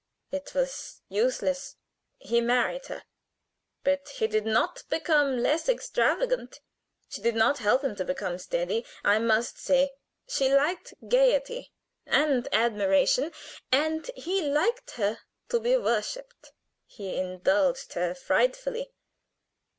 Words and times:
It 0.31 0.55
was 0.55 1.01
useless. 1.09 1.75
He 2.17 2.41
married 2.41 2.87
her, 2.87 3.03
but 3.83 4.09
he 4.09 4.25
did 4.25 4.47
not 4.47 4.81
become 4.89 5.37
less 5.43 5.69
extravagant. 5.69 6.59
She 7.07 7.21
did 7.21 7.35
not 7.35 7.59
help 7.59 7.83
him 7.83 7.95
to 7.97 8.03
become 8.03 8.39
steady, 8.39 8.83
I 9.03 9.19
must 9.19 9.59
say. 9.59 9.91
She 10.27 10.51
liked 10.51 10.95
gayety 11.07 11.71
and 12.07 12.47
admiration, 12.51 13.31
and 13.71 14.09
he 14.15 14.41
liked 14.41 14.89
her 14.95 15.19
to 15.49 15.59
be 15.59 15.77
worshiped. 15.77 16.51
He 16.87 17.17
indulged 17.17 17.93
her 17.93 18.15
frightfully. 18.15 18.89